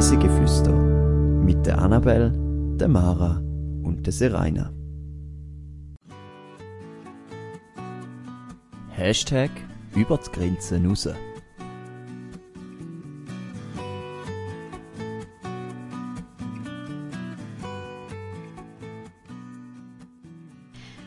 Reisegeflüster 0.00 0.72
mit 0.72 1.66
der 1.66 1.78
Annabel, 1.78 2.32
der 2.80 2.88
Mara 2.88 3.36
und 3.82 4.00
der 4.06 4.14
Seraina. 4.14 4.72
Hashtag 8.92 9.50
über 9.94 10.16
die 10.16 10.30
Grenzen 10.32 10.86
raus. 10.86 11.06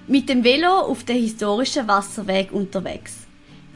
Mit 0.06 0.30
dem 0.30 0.44
Velo 0.44 0.82
auf 0.82 1.04
den 1.04 1.18
historischen 1.18 1.88
Wasserweg 1.88 2.52
unterwegs. 2.52 3.26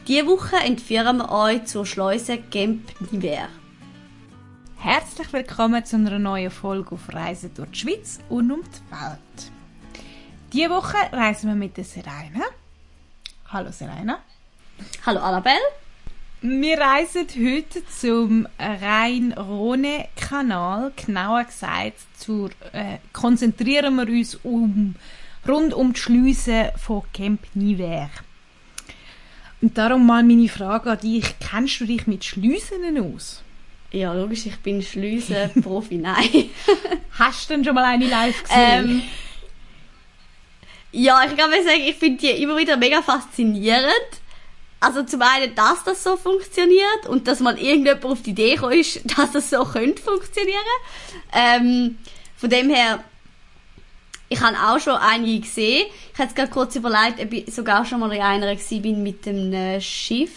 Diese 0.08 0.28
Woche 0.28 0.58
entführen 0.58 1.18
wir 1.18 1.32
euch 1.32 1.66
zur 1.66 1.88
Schleuse 1.88 2.38
Gemp 2.52 2.84
Niver. 3.12 3.48
Herzlich 4.90 5.34
willkommen 5.34 5.84
zu 5.84 5.98
einer 5.98 6.18
neuen 6.18 6.50
Folge 6.50 6.96
auf 6.96 7.14
Reisen 7.14 7.54
durch 7.54 7.72
die 7.72 7.80
Schweiz 7.80 8.20
und 8.30 8.54
um 8.54 8.62
die 8.64 8.90
Welt. 8.90 9.52
Diese 10.54 10.70
Woche 10.70 10.96
reisen 11.12 11.50
wir 11.50 11.56
mit 11.56 11.76
der 11.76 11.84
Serena. 11.84 12.46
Hallo 13.50 13.70
Serena. 13.74 14.20
Hallo 15.06 15.20
Annabelle. 15.20 15.60
Wir 16.40 16.80
reisen 16.80 17.28
heute 17.36 17.86
zum 17.88 18.48
Rhein-Rhone-Kanal, 18.58 20.94
genauer 20.96 21.44
gesagt, 21.44 22.00
zur, 22.18 22.52
äh, 22.72 23.00
konzentrieren 23.12 23.96
wir 23.96 24.08
uns 24.08 24.36
um, 24.36 24.96
rund 25.46 25.74
um 25.74 25.92
die 25.92 26.00
Schleuse 26.00 26.72
von 26.78 27.04
Camp 27.14 27.42
Niver. 27.56 28.10
Und 29.62 29.78
darum 29.78 30.08
mal 30.08 30.24
meine 30.24 30.48
Frage 30.48 30.92
an 30.92 31.00
dich, 31.00 31.36
kennst 31.42 31.82
du 31.82 31.86
dich 31.86 32.08
mit 32.08 32.24
Schleusen 32.24 33.14
aus? 33.14 33.44
Ja, 33.92 34.14
logisch, 34.14 34.46
ich 34.46 34.58
bin 34.58 34.82
Schleusen-Profi, 34.82 35.96
nein. 35.98 36.50
Hast 37.18 37.50
du 37.50 37.54
denn 37.54 37.64
schon 37.64 37.76
mal 37.76 37.86
eine 37.86 38.08
live 38.08 38.44
gesehen? 38.44 38.60
Ähm, 38.60 39.04
ja, 40.92 41.24
ich 41.26 41.38
kann 41.38 41.52
sagen, 41.52 41.82
ich 41.86 41.96
finde 41.96 42.20
die 42.20 42.42
immer 42.42 42.58
wieder 42.58 42.76
mega 42.76 43.02
faszinierend. 43.02 43.94
Also 44.80 45.04
zum 45.04 45.22
einen, 45.22 45.56
dass 45.56 45.84
das 45.84 46.04
so 46.04 46.18
funktioniert 46.18 47.08
und 47.08 47.28
dass 47.28 47.40
mal 47.40 47.58
irgendjemand 47.58 48.06
auf 48.06 48.22
die 48.22 48.32
Idee 48.32 48.56
gekommen 48.56 48.80
ist, 48.80 49.02
dass 49.18 49.32
das 49.32 49.50
so 49.50 49.64
könnte 49.64 50.02
funktionieren. 50.02 50.58
Ähm, 51.34 51.98
von 52.36 52.50
dem 52.50 52.70
her, 52.70 53.04
ich 54.30 54.40
habe 54.42 54.58
auch 54.58 54.80
schon 54.80 54.96
einige 54.96 55.42
gesehen. 55.42 55.88
Ich 56.14 56.20
habe 56.20 56.34
gerade 56.34 56.52
kurz 56.52 56.76
überlegt, 56.76 57.20
ob 57.22 57.32
ich 57.32 57.54
sogar 57.54 57.86
schon 57.86 58.02
mal 58.02 58.12
in 58.12 58.22
einer 58.22 58.56
bin 58.56 59.02
mit 59.02 59.26
dem 59.26 59.54
äh, 59.54 59.80
Schiff. 59.82 60.32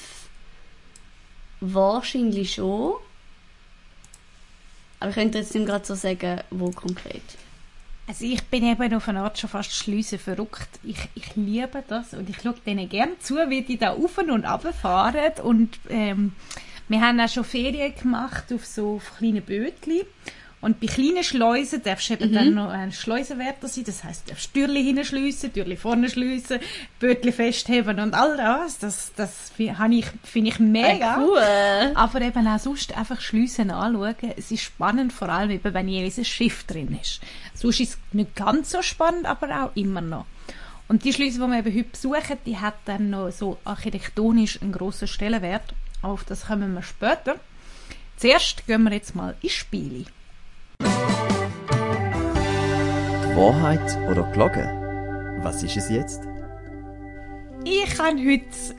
Wahrscheinlich 1.60 2.54
schon. 2.54 2.94
Aber 5.00 5.10
ich 5.10 5.16
könnte 5.16 5.38
jetzt 5.38 5.54
nicht 5.54 5.66
gerade 5.66 5.84
so 5.84 5.94
sagen, 5.94 6.40
wo 6.50 6.70
konkret. 6.70 7.22
Also 8.06 8.24
ich 8.24 8.42
bin 8.44 8.64
eben 8.64 8.94
auf 8.94 9.08
eine 9.08 9.22
Art 9.22 9.38
schon 9.38 9.48
fast 9.48 9.72
Schleusen 9.72 10.18
verrückt. 10.18 10.68
Ich, 10.82 10.98
ich 11.14 11.36
liebe 11.36 11.82
das 11.86 12.12
und 12.12 12.28
ich 12.28 12.40
schaue 12.42 12.56
denen 12.66 12.88
gerne 12.88 13.18
zu, 13.20 13.36
wie 13.48 13.62
die 13.62 13.78
da 13.78 13.90
auf 13.90 14.18
und 14.18 14.44
ab 14.44 14.66
fahren. 14.74 15.32
Und 15.42 15.78
ähm, 15.88 16.32
wir 16.88 17.00
haben 17.00 17.20
auch 17.20 17.28
schon 17.28 17.44
Ferien 17.44 17.94
gemacht 17.94 18.52
auf 18.52 18.66
so 18.66 19.00
kleinen 19.16 19.42
Bötchen. 19.42 20.02
Und 20.62 20.78
bei 20.78 20.89
kleinen 20.89 21.25
Schleusen 21.25 21.83
darfst 21.83 22.11
du 22.11 22.14
eben 22.14 22.30
Mhm. 22.30 22.34
dann 22.34 22.55
noch 22.55 22.69
ein 22.69 22.92
Schleusenwärter 22.92 23.66
sein. 23.66 23.84
Das 23.84 24.05
heisst, 24.05 24.27
du 24.27 24.33
darfst 24.33 24.53
Türchen 24.53 24.77
hinschliessen, 24.77 25.52
Türchen 25.55 25.77
vorne 25.78 26.11
schliessen, 26.11 26.61
Bötchen 26.98 27.33
festheben 27.33 27.98
und 27.98 28.12
all 28.12 28.36
das. 28.36 28.78
Das, 28.78 29.11
das 29.17 29.50
fi- 29.56 29.72
habe 29.72 29.94
ich- 29.94 30.11
finde 30.22 30.50
ich 30.50 30.58
mega. 30.58 31.17
Äh, 31.17 31.19
cool. 31.25 31.92
Aber 31.94 32.20
eben 32.20 32.47
auch 32.47 32.58
sonst 32.58 32.94
einfach 32.94 33.20
Schliessen 33.22 33.70
anschauen. 33.70 34.14
Es 34.36 34.50
ist 34.50 34.62
spannend, 34.62 35.14
vor 35.14 35.30
allem 35.30 35.50
eben, 35.50 35.72
wenn 35.72 35.89
jeweils 35.89 36.19
ein 36.19 36.27
Schiff 36.27 36.64
drin 36.64 36.98
ist. 37.01 37.20
Sonst 37.55 37.80
ist 37.80 37.90
es 37.95 37.98
nicht 38.13 38.36
ganz 38.36 38.70
so 38.70 38.83
spannend, 38.83 39.24
aber 39.24 39.64
auch 39.64 39.77
immer 39.77 40.02
noch. 40.02 40.27
Und 40.89 41.05
die 41.05 41.13
Schlüsse, 41.14 41.39
die 41.40 41.46
wir 41.46 41.58
eben 41.61 41.74
heute 41.74 41.89
besuchen, 41.89 42.36
die 42.45 42.58
hat 42.58 42.74
dann 42.84 43.08
noch 43.11 43.30
so 43.30 43.57
architektonisch 43.64 44.61
einen 44.61 44.73
grossen 44.73 45.08
Stellenwert. 45.08 45.73
Auf 46.02 46.24
das 46.24 46.48
kommen 46.48 46.74
wir 46.74 46.83
später. 46.83 47.36
Zuerst 48.17 48.67
gehen 48.67 48.83
wir 48.83 48.92
jetzt 48.92 49.14
mal 49.14 49.34
ins 49.40 49.52
Spiel. 49.52 50.05
Wahrheit 53.36 53.96
oder 54.11 54.24
Glocke? 54.33 55.39
Was 55.42 55.63
ist 55.63 55.77
es 55.77 55.89
jetzt? 55.89 56.20
Ich 57.64 57.98
habe 57.98 58.18
heute 58.18 58.77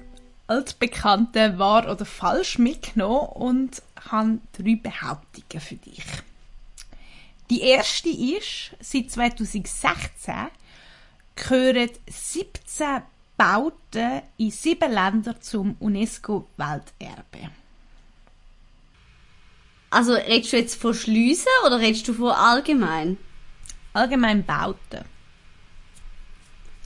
als 0.47 0.73
Bekannte 0.73 1.57
wahr 1.57 1.89
oder 1.91 2.05
falsch 2.05 2.57
mitgenommen 2.57 3.29
und 3.29 3.81
habe 4.09 4.39
drei 4.51 4.75
Behauptungen 4.75 5.61
für 5.61 5.75
dich. 5.75 6.03
Die 7.49 7.61
erste 7.61 8.09
ist, 8.09 8.75
seit 8.79 9.11
2016 9.11 10.33
gehören 11.35 11.89
17 12.07 13.01
Bauten 13.37 14.21
in 14.37 14.51
sieben 14.51 14.91
Ländern 14.91 15.41
zum 15.41 15.75
UNESCO-Welterbe. 15.79 17.49
Also 19.91 20.13
redest 20.13 20.53
du 20.53 20.57
jetzt 20.57 20.81
von 20.81 20.93
Schliessen 20.93 21.51
oder 21.65 21.79
redest 21.79 22.07
du 22.07 22.13
von 22.13 22.31
allgemein? 22.31 23.17
Allgemein 23.93 24.43
Bauten. 24.45 25.05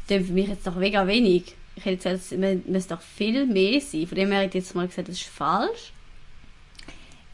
Das 0.08 0.22
ist 0.22 0.28
für 0.28 0.34
mich 0.34 0.48
jetzt 0.48 0.66
doch 0.66 0.76
mega 0.76 1.06
wenig. 1.06 1.56
Ich 1.76 1.86
hätte 1.86 2.10
jetzt, 2.10 2.32
es 2.32 2.66
müsste 2.66 2.96
doch 2.96 3.02
viel 3.02 3.46
mehr 3.46 3.80
sein. 3.80 4.08
Von 4.08 4.18
dem 4.18 4.32
her 4.32 4.42
hätte 4.42 4.58
ich 4.58 4.66
jetzt 4.66 4.76
mal 4.76 4.88
gesagt, 4.88 5.08
das 5.08 5.18
ist 5.18 5.28
falsch. 5.28 5.94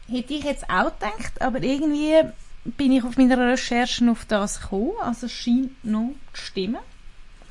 Hätte 0.08 0.34
ich 0.34 0.44
jetzt 0.44 0.68
auch 0.68 0.92
gedacht, 0.92 1.40
aber 1.40 1.62
irgendwie 1.62 2.20
bin 2.64 2.92
ich 2.92 3.02
auf 3.02 3.16
meiner 3.16 3.38
Recherche 3.38 4.10
auf 4.10 4.26
das 4.26 4.60
gekommen. 4.60 4.92
Also 5.00 5.26
es 5.26 5.32
scheint 5.32 5.84
noch 5.84 6.14
zu 6.34 6.42
stimmen. 6.42 6.80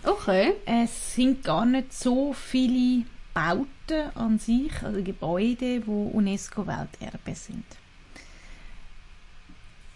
Okay. 0.03 0.53
Es 0.66 1.16
sind 1.16 1.44
gar 1.44 1.66
nicht 1.66 1.92
so 1.94 2.34
viele 2.34 3.06
Bauten 3.34 4.16
an 4.16 4.38
sich, 4.38 4.72
also 4.84 5.02
Gebäude, 5.02 5.80
die 5.80 5.90
UNESCO-Welterbe 5.90 7.34
sind. 7.36 7.66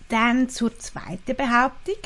Dann 0.10 0.50
zur 0.50 0.78
zweiten 0.78 1.36
Behauptung. 1.36 1.98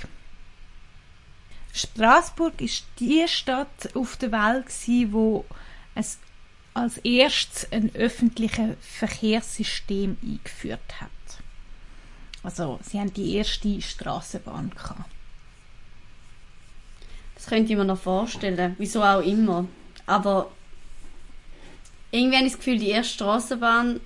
Straßburg 1.73 2.61
ist 2.61 2.85
die 2.99 3.25
Stadt 3.27 3.95
auf 3.95 4.17
der 4.17 4.31
Welt, 4.31 4.67
gsi, 4.67 5.09
wo 5.11 5.45
es 5.95 6.17
als 6.73 6.97
erstes 6.99 7.71
ein 7.71 7.93
öffentliches 7.95 8.75
Verkehrssystem 8.81 10.17
eingeführt 10.23 11.01
hat. 11.01 11.09
Also 12.43 12.79
sie 12.83 12.99
haben 12.99 13.13
die 13.13 13.35
erste 13.35 13.81
Straßenbahn 13.81 14.71
gehabt. 14.71 15.09
Das 17.35 17.47
könnte 17.47 17.71
ich 17.71 17.77
mir 17.77 17.85
noch 17.85 17.99
vorstellen. 17.99 18.75
Wieso 18.77 19.03
auch 19.03 19.21
immer. 19.21 19.65
Aber 20.05 20.51
irgendwie 22.11 22.37
habe 22.37 22.47
ich 22.47 22.53
das 22.53 22.59
Gefühl, 22.59 22.79
die 22.79 22.89
erste 22.89 23.13
Strassenbahn 23.13 23.99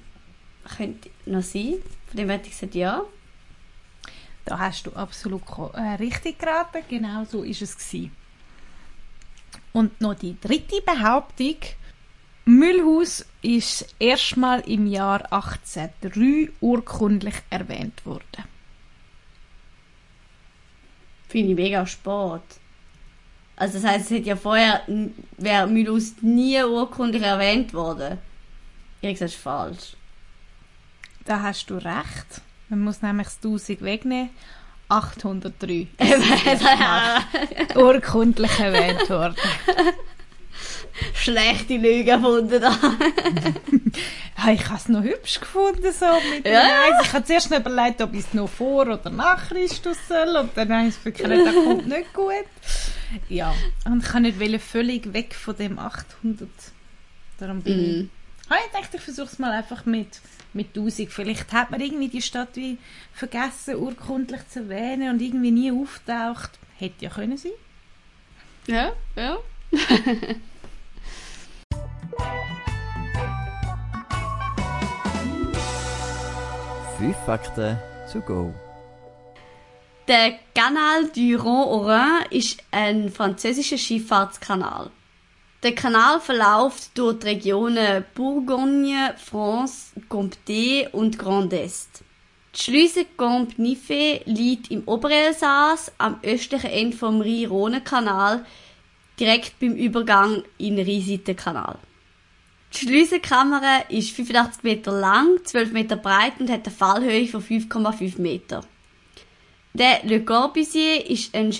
könnte 0.78 1.10
noch 1.26 1.42
sein. 1.42 1.76
Von 2.08 2.18
dem 2.18 2.30
hätte 2.30 2.48
ich 2.48 2.54
gesagt, 2.54 2.76
ja. 2.76 3.04
Da 4.46 4.60
hast 4.60 4.88
du 4.88 4.94
absolut 4.94 5.44
äh, 5.74 5.82
richtig 5.96 6.40
geraten. 6.40 6.84
Genau 6.90 7.26
so 7.26 7.44
ist 7.44 7.62
es 7.62 7.78
gsi. 7.78 8.12
Und 9.72 10.00
noch 10.02 10.16
die 10.16 10.40
dritte 10.40 10.82
Behauptung. 10.82 11.58
Müllhaus 12.46 13.26
ist 13.42 13.96
erstmal 14.00 14.60
im 14.62 14.86
Jahr 14.86 15.32
1803 15.32 16.52
urkundlich 16.60 17.36
erwähnt 17.50 18.06
worden. 18.06 18.44
Finde 21.30 21.52
ich 21.52 21.56
mega 21.56 21.86
spät. 21.88 22.42
Also 23.56 23.80
das 23.80 23.90
heisst, 23.90 24.06
es 24.06 24.12
hätte 24.12 24.30
ja 24.30 24.36
vorher, 24.36 24.82
wäre 25.38 25.68
Mühlhaus 25.68 26.16
nie 26.22 26.62
urkundlich 26.62 27.24
erwähnt 27.24 27.74
worden. 27.74 28.20
Ich 29.02 29.22
ist 29.22 29.36
falsch. 29.36 29.96
Da 31.26 31.42
hast 31.42 31.70
du 31.70 31.76
recht. 31.76 32.42
Man 32.74 32.86
muss 32.86 33.04
nämlich 33.04 33.28
das 33.28 33.38
1000 33.38 33.84
wegnehmen. 33.84 34.32
803 34.90 35.88
urkundlich 37.76 38.60
erwähnt 38.60 39.08
worden. 39.12 39.36
Schlechte 41.14 41.78
Lüge 41.78 42.12
erfunden 42.12 42.60
da. 42.62 42.76
Ja, 44.44 44.52
ich 44.52 44.66
habe 44.66 44.78
es 44.78 44.90
noch 44.90 45.04
hübsch 45.04 45.40
gefunden, 45.40 45.92
so 45.94 46.06
mit 46.34 46.48
Ja. 46.48 46.62
Eis. 46.62 47.06
Ich 47.06 47.14
habe 47.14 47.24
zuerst 47.24 47.52
noch 47.52 47.60
überlegt, 47.60 48.02
ob 48.02 48.14
ich 48.14 48.22
es 48.22 48.34
noch 48.34 48.50
vor 48.50 48.88
oder 48.88 49.10
nach 49.12 49.48
Christus 49.48 49.98
soll. 50.10 50.36
Und 50.36 50.58
dann 50.58 50.74
habe 50.74 50.88
ich 50.88 50.96
es 50.96 51.06
wirklich 51.06 51.28
das 51.46 51.54
kommt 51.54 51.88
nicht 51.88 52.12
gut. 52.14 52.34
Ja, 53.30 53.54
und 53.86 54.04
ich 54.04 54.10
kann 54.10 54.24
nicht 54.24 54.64
völlig 54.64 55.14
weg 55.14 55.36
von 55.36 55.56
dem 55.56 55.78
800. 55.78 56.50
Darum 57.38 57.62
bin 57.62 57.80
ich... 57.80 58.23
Habe 58.50 58.60
ich 58.66 58.72
gedacht, 58.72 58.94
ich 58.94 59.02
versuche 59.02 59.28
es 59.28 59.40
mal 59.40 59.52
einfach 59.52 59.86
mit, 59.86 60.20
mit 60.54 60.76
1000. 60.76 61.12
Vielleicht 61.12 61.52
hat 61.54 61.72
man 61.72 61.80
irgendwie 61.80 62.10
die 62.10 62.22
Stadt 62.22 62.56
wie 62.56 62.78
vergessen, 63.14 63.78
urkundlich 63.78 64.48
zu 64.50 64.60
erwähnen 64.60 65.10
und 65.10 65.22
irgendwie 65.22 65.52
nie 65.52 65.72
auftaucht. 65.72 66.52
Hätte 66.78 67.06
ja 67.06 67.10
können 67.10 67.38
sein. 67.38 67.54
Ja, 68.68 68.94
ja. 69.16 69.38
Fünf 76.98 77.18
Fakten 77.26 77.78
to 78.12 78.22
go. 78.22 78.54
Der 80.08 80.34
Canal 80.54 81.10
du 81.16 81.38
Rhône-Orin 81.38 82.26
ist 82.30 82.62
ein 82.72 83.10
französischer 83.10 83.78
Schifffahrtskanal. 83.78 84.92
Der 85.64 85.74
Kanal 85.74 86.20
verläuft 86.20 86.98
durch 86.98 87.20
die 87.20 87.28
Regionen 87.28 88.04
Bourgogne, 88.14 89.16
France, 89.18 89.94
Comté 90.10 90.90
und 90.90 91.18
Grand 91.18 91.54
Est. 91.54 92.04
Die 92.54 92.60
Schleuse 92.62 93.06
Combe-Nifé 93.16 94.24
liegt 94.26 94.72
im 94.72 94.86
Oberelsass 94.86 95.94
am 96.00 96.20
östlichen 96.22 96.70
Ende 96.70 96.98
vom 96.98 97.22
Rhein-Rhône-Kanal, 97.22 98.46
direkt 99.18 99.58
beim 99.62 99.76
Übergang 99.76 100.44
in 100.58 100.76
den 100.76 100.86
Rheinseitenkanal. 100.86 101.80
Die 102.74 102.80
Schleusenkammer 102.80 103.90
ist 103.90 104.12
85 104.12 104.64
Meter 104.64 104.92
lang, 104.92 105.46
12 105.46 105.72
Meter 105.72 105.96
breit 105.96 106.34
und 106.40 106.50
hat 106.50 106.66
eine 106.66 106.76
Fallhöhe 106.76 107.26
von 107.26 107.42
5,5 107.42 108.20
Meter. 108.20 108.66
Der 109.72 110.02
Le 110.04 110.26
Corbusier 110.26 111.10
ist 111.10 111.34
ein 111.34 111.54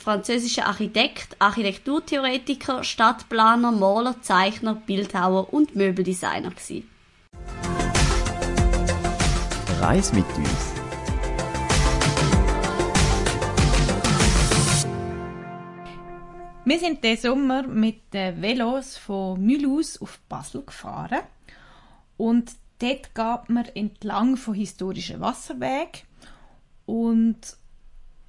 schweizerisch-französischer 0.00 0.66
Architekt, 0.66 1.36
Architekturtheoretiker, 1.38 2.82
Stadtplaner, 2.84 3.72
Maler, 3.72 4.20
Zeichner, 4.22 4.74
Bildhauer 4.74 5.52
und 5.52 5.76
Möbeldesigner 5.76 6.50
gewesen. 6.50 6.88
Reis 9.80 10.12
mit 10.12 10.24
uns. 10.36 10.74
Wir 16.64 16.78
sind 16.78 17.02
diesen 17.02 17.30
Sommer 17.30 17.66
mit 17.66 18.12
den 18.12 18.42
Velos 18.42 18.96
von 18.96 19.44
Mulhouse 19.44 20.00
auf 20.00 20.20
Basel 20.28 20.62
gefahren. 20.62 21.20
Und 22.16 22.52
dort 22.78 23.14
geht 23.14 23.48
man 23.48 23.64
entlang 23.74 24.36
von 24.36 24.54
historischen 24.54 25.20
Wasserwegen 25.20 26.02
und 26.84 27.56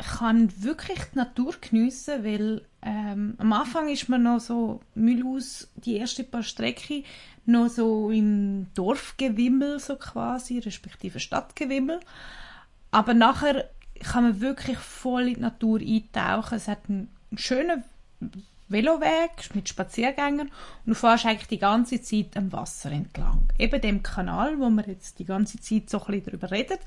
kann 0.03 0.51
wirklich 0.63 0.99
die 1.13 1.17
Natur 1.17 1.55
geniessen, 1.61 2.23
weil 2.23 2.61
ähm, 2.81 3.35
am 3.37 3.53
Anfang 3.53 3.89
ist 3.89 4.09
man 4.09 4.23
noch 4.23 4.39
so 4.39 4.81
Mulhouse, 4.95 5.69
die 5.75 5.97
ersten 5.97 6.29
paar 6.29 6.43
Strecken, 6.43 7.03
noch 7.45 7.69
so 7.69 8.11
im 8.11 8.67
Dorfgewimmel 8.73 9.79
so 9.79 9.95
quasi, 9.95 10.59
respektive 10.59 11.19
Stadtgewimmel. 11.19 11.99
Aber 12.91 13.13
nachher 13.13 13.69
kann 13.99 14.23
man 14.23 14.41
wirklich 14.41 14.77
voll 14.77 15.27
in 15.27 15.35
die 15.35 15.41
Natur 15.41 15.79
eintauchen. 15.79 16.57
Es 16.57 16.67
hat 16.67 16.89
einen 16.89 17.09
schönen 17.35 17.83
Veloweg 18.67 19.53
mit 19.53 19.67
Spaziergängern 19.69 20.47
und 20.47 20.87
du 20.87 20.93
fährst 20.95 21.25
eigentlich 21.25 21.47
die 21.47 21.59
ganze 21.59 22.01
Zeit 22.01 22.37
am 22.37 22.51
Wasser 22.51 22.91
entlang. 22.91 23.49
Eben 23.59 23.81
dem 23.81 24.01
Kanal, 24.01 24.59
wo 24.59 24.69
wir 24.69 24.87
jetzt 24.87 25.19
die 25.19 25.25
ganze 25.25 25.59
Zeit 25.59 25.89
so 25.89 25.99
ein 25.99 26.05
bisschen 26.07 26.25
darüber 26.25 26.51
reden, 26.51 26.77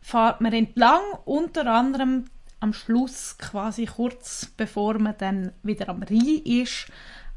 fährt 0.00 0.40
man 0.40 0.52
entlang, 0.52 1.00
unter 1.24 1.66
anderem 1.66 2.26
am 2.64 2.72
Schluss, 2.72 3.36
quasi 3.38 3.84
kurz 3.84 4.46
bevor 4.56 4.98
man 4.98 5.14
dann 5.18 5.52
wieder 5.62 5.90
am 5.90 6.02
Rhein 6.02 6.40
ist, 6.44 6.86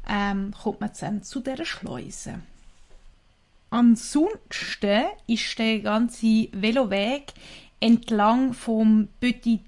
ähm, 0.08 0.52
kommt 0.62 0.80
man 0.80 0.90
dann 0.98 1.22
zu 1.22 1.40
dieser 1.40 1.66
Schleuse. 1.66 2.40
Ansonsten 3.70 5.02
ist 5.26 5.58
der 5.58 5.80
ganze 5.80 6.48
Veloweg 6.52 7.34
entlang 7.78 8.54
vom 8.54 9.08
Petit 9.20 9.60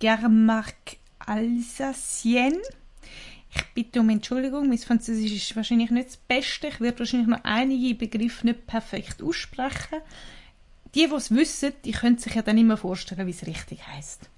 Germarc 0.00 0.96
Alsacien. 1.20 2.56
Ich 3.54 3.64
bitte 3.74 4.00
um 4.00 4.10
Entschuldigung, 4.10 4.68
mein 4.68 4.78
Französisch 4.78 5.32
ist 5.32 5.56
wahrscheinlich 5.56 5.92
nicht 5.92 6.08
das 6.08 6.16
Beste. 6.16 6.66
Ich 6.66 6.80
werde 6.80 6.98
wahrscheinlich 6.98 7.28
noch 7.28 7.44
einige 7.44 7.94
Begriffe 7.94 8.46
nicht 8.46 8.66
perfekt 8.66 9.22
aussprechen. 9.22 10.00
Die, 10.96 11.06
die 11.06 11.14
es 11.14 11.30
wissen, 11.30 11.72
die 11.84 11.92
können 11.92 12.18
sich 12.18 12.34
ja 12.34 12.42
dann 12.42 12.58
immer 12.58 12.76
vorstellen, 12.76 13.26
wie 13.28 13.30
es 13.30 13.46
richtig 13.46 13.86
heißt. 13.86 14.28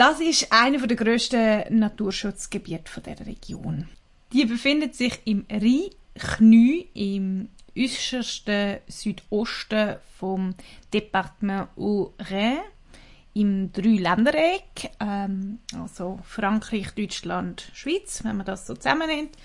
Das 0.00 0.18
ist 0.18 0.50
einer 0.50 0.86
der 0.86 0.96
grössten 0.96 1.78
Naturschutzgebiete 1.78 3.02
dieser 3.02 3.26
Region. 3.26 3.86
Die 4.32 4.46
befindet 4.46 4.94
sich 4.94 5.20
im 5.26 5.44
Rhein-Knie 5.50 6.88
im 6.94 7.50
äußersten 7.76 8.78
Südosten 8.88 9.96
vom 10.18 10.54
Departement 10.94 11.68
Haut-Rhin 11.76 12.60
im 13.34 13.72
Dreiländereck, 13.74 14.90
ähm, 15.00 15.58
also 15.78 16.18
Frankreich, 16.22 16.92
Deutschland, 16.92 17.70
Schweiz, 17.74 18.24
wenn 18.24 18.38
man 18.38 18.46
das 18.46 18.66
so 18.66 18.74
zusammennimmt. 18.74 19.36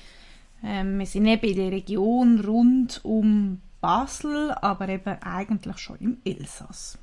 Ähm, 0.63 0.97
wir 0.97 1.05
sind 1.05 1.25
eben 1.25 1.49
in 1.49 1.57
der 1.57 1.71
Region 1.73 2.39
rund 2.39 3.03
um 3.03 3.59
Basel, 3.81 4.51
aber 4.51 4.87
eben 4.87 5.21
eigentlich 5.21 5.79
schon 5.79 5.97
im 5.97 6.17
Elsass. 6.23 6.97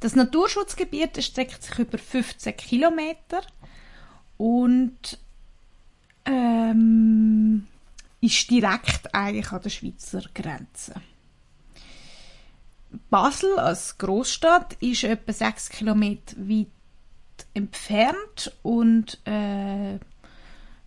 Das 0.00 0.14
Naturschutzgebiet 0.14 1.16
erstreckt 1.16 1.62
sich 1.62 1.78
über 1.78 1.98
15 1.98 2.56
Kilometer 2.56 3.42
und 4.36 5.18
ähm, 6.24 7.66
ist 8.20 8.50
direkt 8.50 9.14
eigentlich 9.14 9.50
an 9.52 9.62
der 9.62 9.70
Schweizer 9.70 10.22
Grenze. 10.34 10.94
Basel 13.10 13.58
als 13.58 13.98
Großstadt 13.98 14.74
ist 14.80 15.04
etwa 15.04 15.32
6 15.32 15.68
Kilometer 15.70 16.36
weit 16.38 16.68
entfernt 17.54 18.52
und 18.62 19.18
äh, 19.24 19.98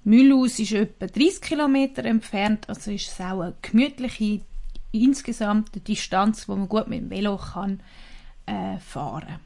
Mühlhaus 0.03 0.57
ist 0.59 0.71
etwa 0.71 1.07
30 1.07 1.41
Kilometer 1.41 2.05
entfernt, 2.05 2.69
also 2.69 2.91
ist 2.91 3.09
es 3.09 3.19
auch 3.19 3.41
eine 3.41 3.55
gemütliche 3.61 4.41
insgesamte 4.93 5.81
Distanz, 5.81 6.47
wo 6.47 6.55
man 6.55 6.69
gut 6.69 6.87
mit 6.87 7.01
dem 7.01 7.09
Velo 7.09 7.37
kann 7.37 7.81
äh, 8.47 8.79
fahren. 8.79 9.39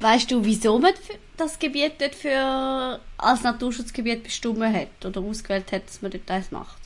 Weißt 0.00 0.30
du, 0.30 0.44
wieso 0.44 0.78
man 0.78 0.92
das 1.36 1.58
Gebiet 1.58 1.94
dort 1.98 2.14
für, 2.14 3.00
als 3.16 3.42
Naturschutzgebiet 3.42 4.22
bestimmt 4.22 4.62
hat 4.62 5.04
oder 5.04 5.20
ausgewählt 5.20 5.72
hat, 5.72 5.86
dass 5.86 6.02
man 6.02 6.10
dort 6.12 6.28
das 6.30 6.50
macht? 6.52 6.78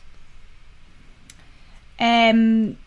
Ähm, 1.99 2.79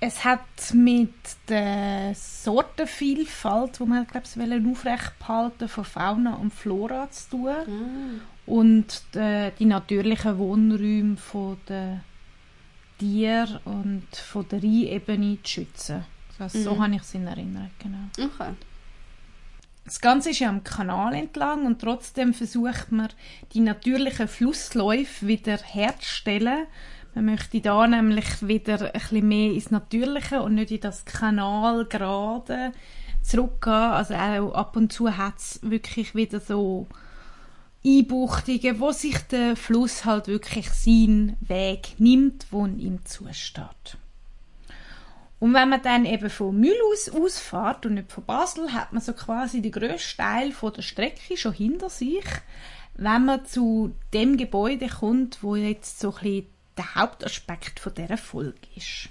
es 0.00 0.24
hat 0.24 0.40
mit 0.72 1.14
der 1.48 2.14
Sortenvielfalt, 2.14 3.78
die 3.78 3.84
man 3.84 4.06
glaube 4.06 4.26
ich 4.26 4.70
aufrechthalten 4.70 5.68
von 5.68 5.84
Fauna 5.84 6.34
und 6.34 6.52
Flora 6.52 7.10
zu 7.10 7.30
tun 7.30 7.54
Mm. 7.66 8.20
und 8.50 9.02
die, 9.14 9.50
die 9.58 9.64
natürlichen 9.66 10.38
Wohnräume 10.38 11.16
von 11.16 11.58
der 11.68 12.00
Tiere 12.98 13.60
und 13.64 14.06
von 14.14 14.48
der 14.48 14.62
Rheinebene 14.62 15.38
zu 15.42 15.50
schützen. 15.50 16.04
So 16.48 16.74
Mhm. 16.74 16.82
habe 16.82 16.94
ich 16.96 17.02
es 17.02 17.14
in 17.14 17.26
Erinnerung, 17.26 17.70
genau. 17.78 18.28
Okay. 18.30 18.52
Das 19.84 20.00
Ganze 20.00 20.30
ist 20.30 20.38
ja 20.38 20.48
am 20.48 20.64
Kanal 20.64 21.14
entlang 21.14 21.66
und 21.66 21.80
trotzdem 21.80 22.32
versucht 22.32 22.90
man, 22.90 23.08
die 23.52 23.60
natürlichen 23.60 24.28
Flussläufe 24.28 25.26
wieder 25.26 25.58
herzustellen. 25.58 26.66
Man 27.14 27.26
möchte 27.26 27.60
da 27.60 27.86
nämlich 27.86 28.46
wieder 28.48 28.80
ein 28.80 28.92
bisschen 28.92 29.28
mehr 29.28 29.52
ins 29.52 29.70
Natürliche 29.70 30.42
und 30.42 30.54
nicht 30.54 30.70
in 30.70 30.80
das 30.80 31.04
Kanal 31.04 31.84
gerade 31.84 32.72
zurückgehen. 33.22 33.72
Also 33.74 34.14
auch 34.14 34.54
ab 34.54 34.76
und 34.76 34.92
zu 34.92 35.16
hat 35.16 35.36
es 35.38 35.60
wirklich 35.62 36.14
wieder 36.14 36.40
so 36.40 36.86
Einbuchtungen, 37.86 38.80
wo 38.80 38.90
sich 38.92 39.18
der 39.18 39.54
Fluss 39.56 40.04
halt 40.06 40.26
wirklich 40.26 40.70
seinen 40.70 41.36
Weg 41.40 41.94
nimmt, 41.98 42.46
wo 42.50 42.64
ihm 42.66 43.04
zusteht. 43.04 43.98
Und 45.44 45.52
wenn 45.52 45.68
man 45.68 45.82
dann 45.82 46.06
eben 46.06 46.30
von 46.30 46.58
Mühlhaus 46.58 47.10
ausfährt 47.10 47.84
und 47.84 47.96
nicht 47.96 48.10
von 48.10 48.24
Basel, 48.24 48.72
hat 48.72 48.94
man 48.94 49.02
so 49.02 49.12
quasi 49.12 49.60
den 49.60 49.72
grössten 49.72 50.22
Teil 50.22 50.54
der 50.74 50.80
Strecke 50.80 51.36
schon 51.36 51.52
hinter 51.52 51.90
sich, 51.90 52.24
wenn 52.94 53.26
man 53.26 53.44
zu 53.44 53.94
dem 54.14 54.38
Gebäude 54.38 54.88
kommt, 54.88 55.42
wo 55.42 55.54
jetzt 55.54 56.00
so 56.00 56.14
ein 56.14 56.22
bisschen 56.22 56.46
der 56.78 56.94
Hauptaspekt 56.94 57.78
von 57.78 57.92
dieser 57.92 58.16
Folge 58.16 58.56
ist. 58.74 59.10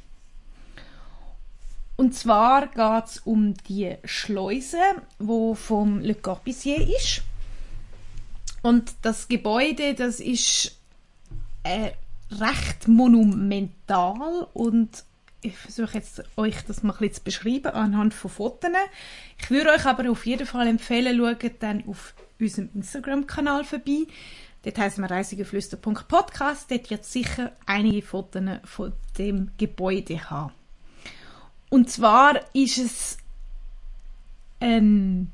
Und 1.98 2.16
zwar 2.16 2.66
geht 2.66 3.06
es 3.06 3.20
um 3.20 3.54
die 3.70 3.96
Schleuse, 4.04 4.82
wo 5.20 5.54
vom 5.54 6.00
Le 6.00 6.16
Corbusier 6.16 6.80
ist. 6.98 7.22
Und 8.64 8.92
das 9.04 9.28
Gebäude, 9.28 9.94
das 9.94 10.20
ist 10.20 10.80
äh, 11.62 11.92
recht 12.32 12.88
monumental 12.88 14.48
und 14.54 15.04
ich 15.44 15.58
versuche 15.58 15.98
jetzt 15.98 16.24
euch 16.38 16.64
das 16.66 16.84
mal 16.84 16.94
ein 16.94 17.00
bisschen 17.00 17.16
zu 17.16 17.24
beschreiben 17.24 17.74
anhand 17.74 18.14
von 18.14 18.32
Fotos. 18.32 18.72
Ich 19.38 19.50
würde 19.52 19.72
euch 19.72 19.86
aber 19.86 20.10
auf 20.10 20.26
jeden 20.26 20.48
Fall 20.48 20.68
empfehlen, 20.68 21.18
schaut 21.18 21.52
dann 21.60 21.84
auf 21.88 22.14
unserem 22.40 22.70
Instagram-Kanal 22.74 23.64
vorbei. 23.64 24.08
Dort 24.64 24.78
heisst 24.78 24.98
wir 24.98 25.12
reisigeflüster.podcast. 25.12 26.72
Dort 26.72 26.90
wird 26.90 27.06
sicher 27.06 27.52
einige 27.66 28.02
Fotos 28.02 28.44
von 28.64 28.94
dem 29.18 29.52
Gebäude 29.58 30.30
haben. 30.30 30.54
Und 31.70 31.90
zwar 31.90 32.40
ist 32.54 32.78
es 32.78 33.18
ein 34.60 35.32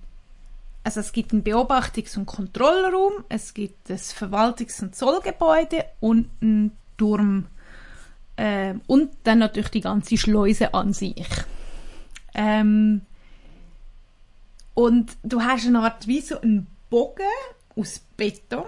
also 0.84 1.02
es 1.02 1.12
gibt 1.12 1.34
einen 1.34 1.44
Beobachtungs- 1.44 2.18
und 2.18 2.26
Kontrollraum, 2.26 3.26
es 3.28 3.54
gibt 3.54 3.90
das 3.90 4.14
Verwaltungs- 4.14 4.82
und 4.82 4.96
Zollgebäude 4.96 5.86
und 6.00 6.30
einen 6.42 6.72
Turm 6.98 7.48
ähm, 8.42 8.80
und 8.88 9.10
dann 9.26 9.40
natürlich 9.40 9.70
die 9.70 9.82
ganze 9.82 10.16
Schleuse 10.18 10.74
an 10.74 10.94
sich. 10.94 11.28
Ähm, 12.34 13.02
und 14.74 15.12
du 15.24 15.42
hast 15.42 15.68
eine 15.68 15.80
Art 15.82 16.08
wie 16.08 16.22
so 16.22 16.40
einen 16.40 16.68
Bogen 16.90 17.26
aus 17.76 18.00
Beton. 18.16 18.64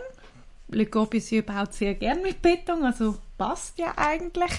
Le 0.67 0.85
Corbusier 0.87 1.45
baut 1.45 1.73
sehr 1.73 1.95
gern 1.95 2.21
mit 2.21 2.41
Beton, 2.41 2.83
also 2.83 3.17
passt 3.37 3.79
ja 3.79 3.93
eigentlich. 3.95 4.51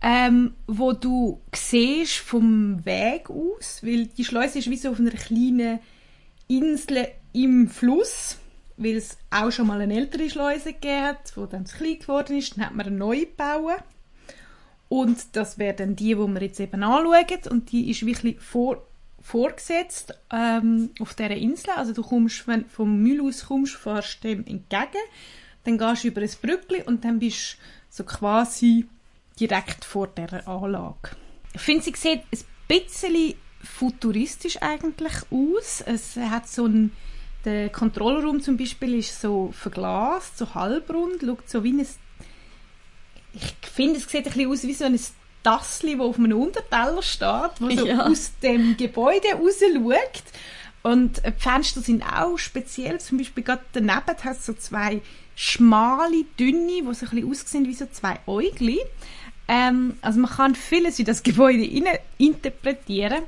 Ähm, 0.00 0.54
wo 0.66 0.92
du 0.92 1.40
siehst 1.54 2.16
vom 2.16 2.84
Weg 2.84 3.30
aus, 3.30 3.80
weil 3.84 4.06
die 4.06 4.24
Schleuse 4.24 4.58
ist 4.58 4.68
wie 4.68 4.76
so 4.76 4.90
auf 4.90 4.98
einer 4.98 5.12
kleinen 5.12 5.78
Insel 6.48 7.06
im 7.32 7.68
Fluss, 7.68 8.38
weil 8.76 8.96
es 8.96 9.18
auch 9.30 9.52
schon 9.52 9.68
mal 9.68 9.80
eine 9.80 9.94
ältere 9.94 10.28
Schleuse 10.28 10.72
gegeben 10.72 11.02
hat, 11.04 11.32
die 11.36 11.48
dann 11.48 11.64
zu 11.64 11.76
klein 11.76 12.00
geworden 12.00 12.36
ist, 12.36 12.56
dann 12.56 12.66
hat 12.66 12.74
man 12.74 12.86
eine 12.86 12.96
neue 12.96 13.26
gebaut. 13.26 13.84
Und 14.92 15.36
das 15.36 15.56
wäre 15.56 15.72
dann 15.72 15.96
die, 15.96 16.08
die 16.08 16.16
wir 16.16 16.42
jetzt 16.42 16.60
eben 16.60 16.82
anschauen. 16.82 17.40
Und 17.48 17.72
die 17.72 17.90
ist 17.90 18.04
wirklich 18.04 18.38
vor, 18.40 18.86
vorgesetzt 19.22 20.12
ähm, 20.30 20.90
auf 21.00 21.14
dieser 21.14 21.30
Insel. 21.30 21.70
Also 21.74 21.94
du 21.94 22.02
kommst, 22.02 22.46
wenn 22.46 22.64
du 22.64 22.68
vom 22.68 23.02
Müll 23.02 23.22
aus 23.22 23.46
kommst, 23.46 23.76
fährst 23.76 24.22
dem 24.22 24.40
entgegen, 24.40 25.02
dann 25.64 25.78
gehst 25.78 26.04
du 26.04 26.08
über 26.08 26.20
ein 26.20 26.30
Brückli 26.42 26.82
und 26.82 27.06
dann 27.06 27.20
bist 27.20 27.54
du 27.54 27.58
so 27.88 28.04
quasi 28.04 28.86
direkt 29.40 29.86
vor 29.86 30.08
dieser 30.08 30.46
Anlage. 30.46 31.16
Ich 31.54 31.62
finde, 31.62 31.84
sie 31.84 31.94
sieht 31.96 32.24
ein 32.30 32.44
bisschen 32.68 33.34
futuristisch 33.64 34.60
eigentlich 34.60 35.14
aus. 35.30 35.82
Es 35.86 36.16
hat 36.16 36.48
so 36.48 36.66
ein 36.66 36.92
der 37.44 37.70
Kontrollraum 37.70 38.40
zum 38.40 38.56
Beispiel 38.56 38.98
ist 38.98 39.20
so 39.20 39.50
verglast, 39.52 40.38
so 40.38 40.54
halbrund, 40.54 41.22
schaut 41.24 41.48
so 41.48 41.64
wie 41.64 41.72
ein 41.72 41.86
ich 43.34 43.68
finde, 43.68 43.98
es 43.98 44.08
sieht 44.08 44.26
ein 44.26 44.32
bisschen 44.32 44.50
aus 44.50 44.62
wie 44.64 44.74
so 44.74 44.84
ein 44.84 45.00
Tassli, 45.42 45.96
das 45.96 46.06
auf 46.06 46.18
einem 46.18 46.40
Unterteller 46.40 47.02
steht, 47.02 47.60
wo 47.60 47.70
so 47.70 47.86
ja. 47.86 48.06
aus 48.06 48.32
dem 48.42 48.76
Gebäude 48.76 49.28
raus 49.34 49.60
schaut. 49.60 50.22
Und 50.82 51.22
die 51.24 51.32
Fenster 51.36 51.80
sind 51.80 52.02
auch 52.02 52.36
speziell, 52.38 53.00
zum 53.00 53.18
Beispiel 53.18 53.44
gerade 53.44 53.62
daneben 53.72 53.94
hat 54.24 54.38
es 54.38 54.46
so 54.46 54.52
zwei 54.52 55.00
schmale, 55.34 56.24
dünne, 56.38 56.82
die 56.82 56.94
so 56.94 57.06
ein 57.06 57.10
bisschen 57.10 57.30
aussehen 57.30 57.66
wie 57.66 57.74
so 57.74 57.86
zwei 57.90 58.18
Äugli. 58.26 58.80
Ähm, 59.48 59.96
also 60.02 60.20
man 60.20 60.30
kann 60.30 60.54
vieles 60.54 60.98
in 60.98 61.04
das 61.04 61.22
Gebäude 61.22 61.64
interpretieren. 62.18 63.22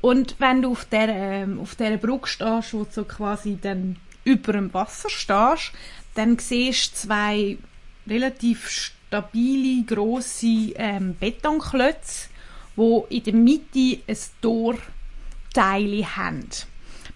Und 0.00 0.36
wenn 0.38 0.62
du 0.62 0.72
auf 0.72 0.84
der, 0.86 1.08
ähm, 1.08 1.60
auf 1.60 1.74
der 1.74 1.96
Brücke 1.96 2.28
stehst, 2.28 2.72
wo 2.72 2.84
du 2.84 2.90
so 2.90 3.04
quasi 3.04 3.58
dann 3.60 3.96
über 4.24 4.52
dem 4.52 4.72
Wasser 4.72 5.10
stehst, 5.10 5.72
dann 6.14 6.38
siehst 6.38 6.92
du 6.92 7.08
zwei 7.08 7.58
relativ 8.06 8.92
stabile, 9.08 9.84
grosse 9.84 10.72
ähm, 10.76 11.16
Betonklötze, 11.18 12.28
wo 12.76 13.06
in 13.08 13.24
der 13.24 13.34
Mitte 13.34 14.00
ein 14.06 14.16
Torteil 14.40 16.04
haben. 16.04 16.48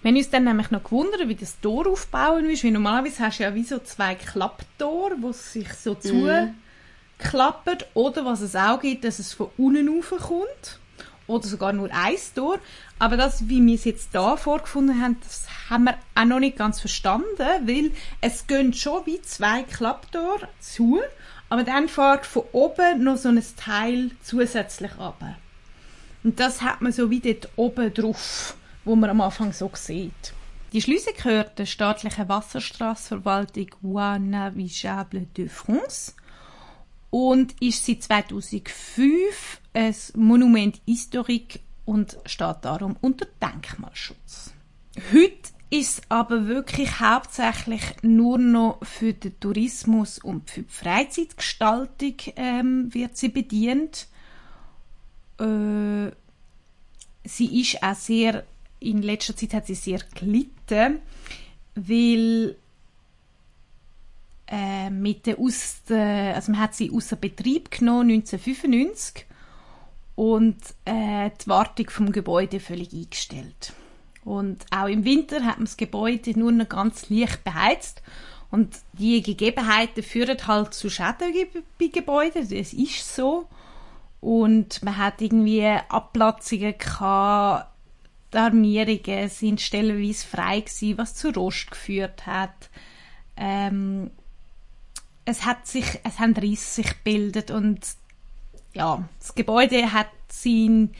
Wir 0.01 0.11
haben 0.11 0.17
uns 0.17 0.31
dann 0.31 0.45
nämlich 0.45 0.71
noch 0.71 0.83
gewundert, 0.83 1.29
wie 1.29 1.37
das 1.37 1.61
Tor 1.61 1.87
aufbauen 1.87 2.51
ist, 2.51 2.65
weil 2.65 2.73
normalerweise 2.73 3.23
hast 3.23 3.39
du 3.39 3.45
ja 3.45 3.55
wie 3.55 3.63
so 3.63 3.79
zwei 3.79 4.17
Klapptore, 4.17 5.17
die 5.17 5.33
sich 5.33 5.73
so 5.75 5.97
mhm. 6.03 6.55
zuklappen, 7.19 7.79
oder 7.95 8.25
was 8.25 8.41
es 8.41 8.57
auch 8.57 8.81
gibt, 8.81 9.05
dass 9.05 9.21
es 9.21 9.33
von 9.33 9.51
unten 9.57 9.89
raufkommt, 9.89 10.81
oder 11.29 11.47
sogar 11.47 11.73
nur 11.73 11.89
ein 11.93 12.17
Tor. 12.35 12.59
Aber 12.99 13.17
das, 13.17 13.49
wie 13.49 13.65
wir 13.65 13.77
es 13.77 13.85
jetzt 13.85 14.11
hier 14.11 14.37
vorgefunden 14.37 15.01
haben, 15.01 15.19
das 15.23 15.47
haben 15.71 15.85
wir 15.85 15.95
auch 16.17 16.25
noch 16.25 16.41
nicht 16.41 16.57
ganz 16.57 16.81
verstanden, 16.81 17.27
weil 17.39 17.93
es 18.21 18.47
gehen 18.49 18.73
schon 18.73 19.07
wie 19.07 19.23
zwei 19.23 19.63
Klapptore 19.63 20.49
zu, 20.59 21.01
aber 21.53 21.65
dann 21.65 21.87
fährt 21.87 22.25
von 22.25 22.45
oben 22.53 23.05
noch 23.05 23.19
so 23.19 23.29
ein 23.29 23.45
Teil 23.59 24.13
zusätzlich 24.23 24.93
ab. 24.93 25.23
Und 26.25 26.41
das 26.41 26.63
hat 26.63 26.81
man 26.81 26.93
so 26.93 27.11
wie 27.11 27.21
dort 27.21 27.51
oben 27.57 27.93
drauf, 27.93 28.57
wo 28.87 28.97
man 28.97 29.11
am 29.11 29.21
Anfang 29.21 29.53
so 29.53 29.71
sieht. 29.75 30.33
Die 30.73 30.81
Schleuse 30.81 31.13
gehört 31.13 31.59
der 31.59 31.67
staatlichen 31.67 32.27
Wasserstraßenverwaltung 32.27 33.67
Guana 33.83 34.57
Vigable 34.57 35.27
de 35.37 35.51
France 35.51 36.15
und 37.11 37.55
ist 37.61 37.85
seit 37.85 38.03
2005 38.03 39.61
ein 39.75 39.95
Monument 40.15 40.81
historique 40.87 41.61
und 41.85 42.17
steht 42.25 42.57
darum 42.63 42.97
unter 43.03 43.27
Denkmalschutz. 43.43 44.55
Heute 45.13 45.51
ist 45.73 46.03
aber 46.11 46.49
wirklich 46.49 47.01
hauptsächlich 47.01 47.81
nur 48.03 48.37
noch 48.37 48.79
für 48.83 49.15
den 49.15 49.41
Tourismus 49.41 50.19
und 50.19 50.51
für 50.51 50.63
die 50.63 50.69
Freizeitgestaltung 50.69 52.15
ähm, 52.37 52.93
wird 52.93 53.17
sie 53.17 53.31
bedient. 53.31 54.07
Äh, 55.41 56.11
sie 57.25 57.61
ist 57.61 57.83
auch 57.83 57.95
sehr, 57.95 58.45
in 58.81 59.01
letzter 59.01 59.35
Zeit 59.35 59.55
hat 59.55 59.67
sie 59.67 59.75
sehr 59.75 60.01
gelitten, 60.15 61.01
weil 61.75 62.55
äh, 64.49 64.91
mit 64.91 65.25
der 65.25 65.39
aus 65.39 65.77
der, 65.89 66.35
also 66.35 66.53
man 66.53 66.61
hat 66.61 66.75
sie 66.75 66.91
außer 66.91 67.17
Betrieb 67.17 67.71
genommen 67.71 68.11
1995 68.11 69.25
und 70.17 70.59
äh, 70.85 71.31
die 71.43 71.49
Wartung 71.49 71.89
vom 71.89 72.13
Gebäude 72.13 72.61
völlig 72.61 72.93
eingestellt. 72.93 73.73
Und 74.25 74.65
auch 74.71 74.87
im 74.87 75.05
Winter 75.05 75.45
hat 75.45 75.57
man 75.57 75.67
das 75.67 75.77
Gebäude 75.77 76.39
nur 76.39 76.53
noch 76.53 76.69
ganz 76.69 77.11
leicht 77.11 77.43
beheizt. 77.45 78.03
Und 78.51 78.77
die 78.93 79.23
Gegebenheiten 79.23 80.03
führen 80.03 80.47
halt 80.47 80.75
zu 80.75 80.91
Schäden 80.91 81.33
bei 81.79 81.87
Gebäuden. 81.87 82.49
Das 82.49 82.73
ist 82.73 83.15
so. 83.15 83.49
Und 84.21 84.83
man 84.83 84.99
hat 84.99 85.21
irgendwie 85.21 85.67
Abplatzungen 85.67 86.77
gehabt, 86.79 87.69
die 88.33 88.39
Armierungen 88.39 89.29
sind 89.29 89.61
stellenweise 89.61 90.27
frei 90.27 90.61
gewesen, 90.61 90.97
was 90.99 91.15
zu 91.15 91.31
Rost 91.31 91.71
geführt 91.71 92.27
hat. 92.27 92.71
Ähm, 93.37 94.11
es 95.25 95.45
hat 95.45 95.67
sich, 95.67 95.85
es 96.05 96.19
haben 96.19 96.35
Risse 96.35 96.83
sich 96.83 96.89
gebildet 96.89 97.51
und 97.51 97.81
ja, 98.75 99.07
das 99.19 99.35
Gebäude 99.35 99.93
hat 99.93 100.09
seinen 100.29 100.95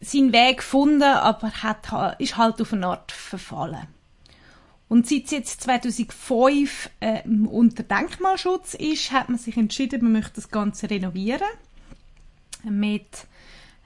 seinen 0.00 0.32
Weg 0.32 0.58
gefunden, 0.58 1.02
aber 1.02 1.50
hat, 1.50 2.20
ist 2.20 2.36
halt 2.36 2.60
auf 2.60 2.72
eine 2.72 2.86
Art 2.86 3.12
verfallen. 3.12 3.86
Und 4.88 5.06
seit 5.06 5.24
es 5.24 5.30
jetzt 5.32 5.60
2005 5.62 6.90
äh, 7.00 7.22
unter 7.28 7.82
Denkmalschutz 7.82 8.74
ist, 8.74 9.10
hat 9.10 9.28
man 9.28 9.38
sich 9.38 9.56
entschieden, 9.56 10.02
man 10.02 10.12
möchte 10.12 10.36
das 10.36 10.50
Ganze 10.50 10.88
renovieren. 10.88 11.48
Mit 12.62 13.26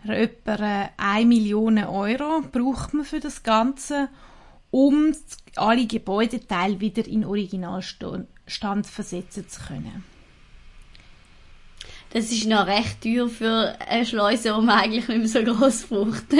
etwa 0.06 0.90
1 0.96 1.26
Million 1.26 1.78
Euro 1.78 2.42
braucht 2.52 2.92
man 2.94 3.04
für 3.04 3.20
das 3.20 3.42
Ganze, 3.42 4.08
um 4.70 5.12
alle 5.56 5.86
Gebäudeteile 5.86 6.80
wieder 6.80 7.06
in 7.06 7.24
Originalstand 7.24 8.86
versetzen 8.86 9.48
zu 9.48 9.60
können. 9.60 10.04
Das 12.12 12.32
ist 12.32 12.46
noch 12.46 12.66
recht 12.66 13.02
teuer 13.02 13.28
für 13.28 13.76
eine 13.88 14.04
Schleuse, 14.04 14.54
die 14.54 14.66
man 14.66 14.80
eigentlich 14.80 15.06
nicht 15.06 15.18
mehr 15.18 15.28
so 15.28 15.44
gross 15.44 15.82
braucht. 15.84 16.24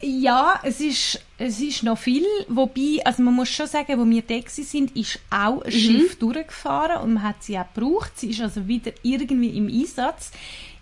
ja, 0.00 0.60
es 0.64 0.80
ist, 0.80 1.20
es 1.38 1.60
ist 1.60 1.84
noch 1.84 1.98
viel. 1.98 2.26
Wobei, 2.48 3.00
also 3.04 3.22
man 3.22 3.34
muss 3.34 3.48
schon 3.48 3.68
sagen, 3.68 3.98
wo 3.98 4.04
wir 4.04 4.22
da 4.22 4.40
sind, 4.48 4.96
ist 4.96 5.20
auch 5.30 5.62
ein 5.62 5.72
mhm. 5.72 5.78
Schiff 5.78 6.18
durchgefahren 6.18 7.02
und 7.02 7.14
man 7.14 7.22
hat 7.22 7.44
sie 7.44 7.56
auch 7.56 7.72
gebraucht. 7.72 8.12
Sie 8.16 8.30
ist 8.30 8.40
also 8.40 8.66
wieder 8.66 8.90
irgendwie 9.02 9.56
im 9.56 9.68
Einsatz. 9.68 10.32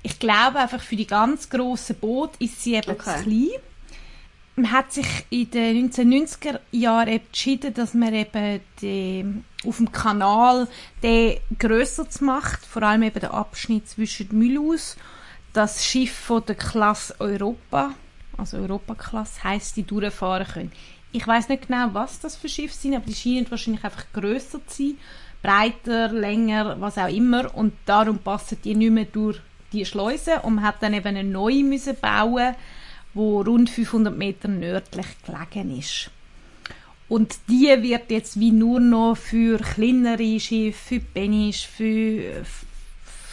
Ich 0.02 0.18
glaube 0.18 0.60
einfach 0.60 0.80
für 0.80 0.96
die 0.96 1.06
ganz 1.06 1.50
grossen 1.50 1.96
Boote 1.96 2.36
ist 2.38 2.62
sie 2.62 2.74
eben 2.74 2.90
okay. 2.90 3.18
zu 3.18 3.22
klein 3.24 3.60
man 4.56 4.70
hat 4.70 4.92
sich 4.92 5.06
in 5.30 5.50
den 5.50 5.90
1990er 5.90 6.60
Jahren 6.70 7.08
entschieden, 7.08 7.74
dass 7.74 7.94
man 7.94 8.14
eben 8.14 8.60
die, 8.80 9.24
auf 9.66 9.78
dem 9.78 9.90
Kanal 9.90 10.68
den 11.02 11.38
grösser 11.58 12.06
macht, 12.20 12.64
vor 12.64 12.82
allem 12.82 13.02
eben 13.02 13.18
der 13.18 13.34
Abschnitt 13.34 13.88
zwischen 13.88 14.28
Mühlhaus, 14.36 14.96
das 15.52 15.84
Schiff 15.84 16.12
von 16.12 16.44
der 16.46 16.54
Klasse 16.54 17.14
Europa, 17.18 17.94
also 18.36 18.58
Europaklasse 18.58 19.42
heisst, 19.42 19.76
die 19.76 19.84
durchfahren 19.84 20.46
können. 20.46 20.72
Ich 21.10 21.26
weiß 21.26 21.48
nicht 21.48 21.68
genau, 21.68 21.90
was 21.92 22.20
das 22.20 22.36
für 22.36 22.48
Schiffe 22.48 22.74
sind, 22.74 22.94
aber 22.94 23.06
die 23.06 23.14
scheinen 23.14 23.50
wahrscheinlich 23.50 23.84
einfach 23.84 24.04
grösser 24.12 24.64
zu 24.66 24.82
sein, 24.82 24.98
breiter, 25.42 26.08
länger, 26.08 26.80
was 26.80 26.98
auch 26.98 27.08
immer, 27.08 27.54
und 27.54 27.72
darum 27.86 28.18
passen 28.18 28.58
die 28.64 28.74
nicht 28.74 28.90
mehr 28.90 29.04
durch 29.04 29.40
die 29.72 29.84
Schleuse. 29.84 30.40
Und 30.42 30.56
man 30.56 30.64
hat 30.64 30.82
dann 30.82 30.94
eben 30.94 31.06
eine 31.06 31.24
neue 31.24 31.62
müssen 31.62 31.96
bauen 32.00 32.54
wo 33.14 33.40
rund 33.40 33.70
500 33.70 34.16
Meter 34.16 34.48
nördlich 34.48 35.06
gelegen 35.24 35.78
ist. 35.78 36.10
Und 37.08 37.36
die 37.48 37.68
wird 37.82 38.10
jetzt 38.10 38.40
wie 38.40 38.50
nur 38.50 38.80
noch 38.80 39.16
für 39.16 39.58
kleinere 39.58 40.40
Schiffe, 40.40 40.72
für 40.72 41.00
Benisch, 41.00 41.66
für, 41.66 42.44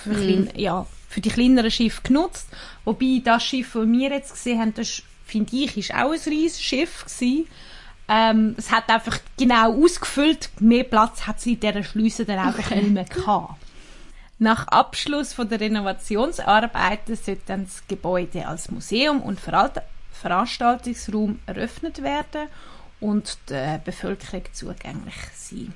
für, 0.04 0.10
mhm. 0.10 0.16
klein, 0.16 0.50
ja, 0.56 0.86
für 1.10 1.22
die 1.22 1.30
kleineren 1.30 1.72
Schiffe 1.72 2.02
genutzt. 2.04 2.48
Wobei 2.86 3.22
das 3.24 3.44
Schiff, 3.44 3.72
das 3.74 3.88
wir 3.88 4.10
jetzt 4.10 4.34
gesehen 4.34 4.60
haben, 4.60 4.74
das 4.74 5.04
finde 5.26 5.56
ich, 5.56 5.78
ist 5.78 5.94
auch 5.94 6.12
ein 6.12 6.20
riesiges 6.28 6.62
Schiff 6.62 7.06
gewesen. 7.06 7.48
Ähm, 8.08 8.56
es 8.58 8.72
hat 8.72 8.90
einfach 8.90 9.20
genau 9.38 9.84
ausgefüllt. 9.84 10.50
Mehr 10.60 10.84
Platz 10.84 11.26
hat 11.26 11.40
sie 11.40 11.54
in 11.54 11.60
dieser 11.62 11.84
Schleuse 11.84 12.26
dann 12.26 12.40
einfach 12.40 12.70
nicht 12.72 12.90
mehr 12.90 13.06
gehabt. 13.06 13.56
Nach 14.44 14.68
Abschluss 14.70 15.34
von 15.34 15.48
der 15.50 15.60
Renovationsarbeiten 15.60 17.16
sollte 17.16 17.44
dann 17.46 17.66
das 17.66 17.84
Gebäude 17.88 18.48
als 18.48 18.72
Museum 18.72 19.22
und 19.22 19.40
Veranstaltungsraum 19.40 21.38
eröffnet 21.46 22.02
werden 22.02 22.48
und 23.00 23.38
der 23.50 23.78
Bevölkerung 23.78 24.42
zugänglich 24.52 25.14
sein. 25.36 25.76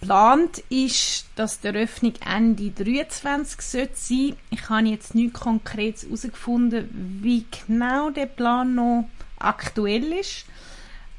Geplant 0.00 0.64
ist, 0.68 1.26
dass 1.36 1.60
die 1.60 1.68
Eröffnung 1.68 2.14
Ende 2.28 2.72
23 2.72 3.60
sollte 3.60 3.94
sein. 3.94 4.36
Ich 4.50 4.68
habe 4.68 4.88
jetzt 4.88 5.14
nicht 5.14 5.34
konkret 5.34 6.02
herausgefunden, 6.02 7.20
wie 7.22 7.46
genau 7.68 8.10
der 8.10 8.26
Plan 8.26 8.74
noch 8.74 9.08
aktuell 9.38 10.12
ist. 10.14 10.46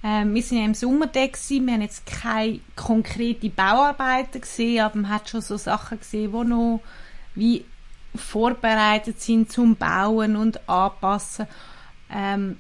Ähm, 0.07 0.35
wir 0.35 0.43
sind 0.43 0.59
ja 0.59 0.65
im 0.65 0.75
Sommer 0.75 1.07
da 1.07 1.25
gewesen. 1.25 1.65
wir 1.65 1.73
haben 1.73 1.81
jetzt 1.81 2.05
keine 2.05 2.59
konkrete 2.75 3.49
Bauarbeiten 3.49 4.39
gesehen, 4.39 4.83
aber 4.83 4.97
man 4.99 5.09
hat 5.09 5.29
schon 5.29 5.41
so 5.41 5.57
Sachen 5.57 5.99
gesehen, 5.99 6.31
die 6.31 6.47
noch 6.47 6.81
wie 7.33 7.65
vorbereitet 8.13 9.19
sind 9.19 9.51
zum 9.51 9.75
Bauen 9.75 10.35
und 10.35 10.69
Anpassen. 10.69 11.47
Ähm, 12.11 12.59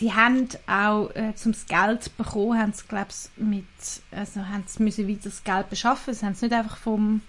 die 0.00 0.12
haben 0.12 0.48
auch 0.66 1.10
äh, 1.14 1.32
zum 1.36 1.54
Geld 1.68 2.16
bekommen, 2.16 2.58
haben 2.58 2.72
sie, 2.72 2.88
glaube 2.88 3.10
mit, 3.36 3.64
also 4.10 4.40
haben 4.48 4.64
sie 4.66 4.82
müssen 4.82 5.06
wieder 5.06 5.20
das 5.24 5.44
Geld 5.44 5.70
beschaffen, 5.70 6.12
sie 6.12 6.26
haben 6.26 6.32
es 6.32 6.42
nicht 6.42 6.52
einfach 6.52 6.76
vom 6.76 7.20